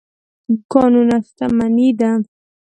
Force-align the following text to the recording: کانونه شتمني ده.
کانونه 0.71 1.17
شتمني 1.27 1.87
ده. 1.99 2.11